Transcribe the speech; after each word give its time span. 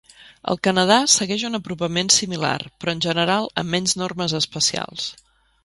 El 0.53 0.57
Canadà 0.67 0.95
segueix 1.15 1.43
un 1.49 1.57
apropament 1.57 2.09
similar, 2.17 2.55
però 2.79 2.95
en 2.97 3.05
general 3.09 3.49
amb 3.63 3.73
menys 3.77 3.97
normes 4.05 4.37
especials. 4.43 5.09